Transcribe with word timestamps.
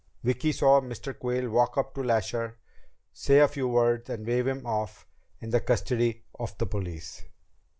Vicki 0.23 0.51
saw 0.51 0.81
Mr. 0.81 1.15
Quayle 1.15 1.47
walk 1.49 1.77
up 1.77 1.93
to 1.93 2.01
Lasher, 2.01 2.57
say 3.13 3.37
a 3.37 3.47
few 3.47 3.67
words, 3.67 4.09
and 4.09 4.25
wave 4.25 4.47
him 4.47 4.65
off 4.65 5.05
in 5.39 5.51
the 5.51 5.59
custody 5.59 6.23
of 6.39 6.57
the 6.57 6.65
police. 6.65 7.25